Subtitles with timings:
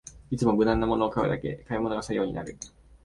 [0.31, 2.57] いつも無難なものを買うだけで買い物が作業になる